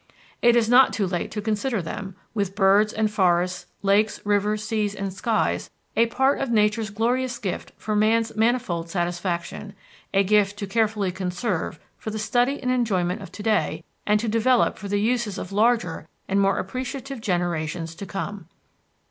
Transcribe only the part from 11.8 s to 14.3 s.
for the study and enjoyment of to day, and to